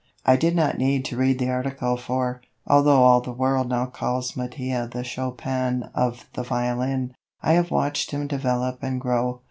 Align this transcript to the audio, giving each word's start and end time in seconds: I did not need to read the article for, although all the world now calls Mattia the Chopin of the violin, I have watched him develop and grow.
I 0.25 0.35
did 0.35 0.55
not 0.55 0.79
need 0.79 1.05
to 1.05 1.15
read 1.15 1.37
the 1.37 1.51
article 1.51 1.95
for, 1.95 2.41
although 2.65 3.03
all 3.03 3.21
the 3.21 3.31
world 3.31 3.69
now 3.69 3.85
calls 3.85 4.35
Mattia 4.35 4.89
the 4.91 5.03
Chopin 5.03 5.91
of 5.93 6.25
the 6.33 6.41
violin, 6.41 7.13
I 7.43 7.53
have 7.53 7.69
watched 7.69 8.09
him 8.09 8.25
develop 8.25 8.79
and 8.81 8.99
grow. 8.99 9.39